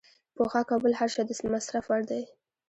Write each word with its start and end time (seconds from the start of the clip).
پوښاک 0.35 0.67
او 0.73 0.79
بل 0.83 0.93
هر 0.99 1.09
شی 1.13 1.23
د 1.27 1.31
مصرف 1.53 1.83
وړ 1.87 2.01
دی. 2.11 2.23